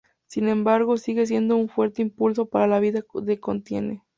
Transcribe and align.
Sin 0.25 0.47
embargo, 0.47 0.97
sigue 0.97 1.27
siendo 1.27 1.55
un 1.57 1.69
fuerte 1.69 2.01
impulso 2.01 2.47
para 2.47 2.65
que 2.65 2.69
la 2.71 2.79
vida 2.79 3.03
continúe. 3.39 4.01